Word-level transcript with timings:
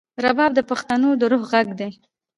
رباب 0.23 0.51
د 0.55 0.59
پښتنو 0.69 1.09
د 1.19 1.21
روح 1.31 1.43
غږ 1.51 1.67
دی. 1.79 1.91